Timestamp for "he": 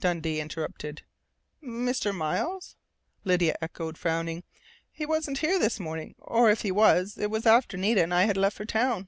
4.90-5.06, 6.62-6.72